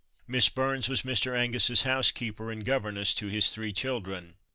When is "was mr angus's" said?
0.89-1.83